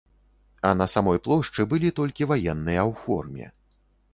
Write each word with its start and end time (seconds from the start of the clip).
А 0.61 0.69
на 0.79 0.87
самой 0.93 1.19
плошчы 1.27 1.65
былі 1.73 1.91
толькі 1.99 2.29
ваенныя 2.33 2.81
ў 2.89 2.91
форме. 3.03 3.45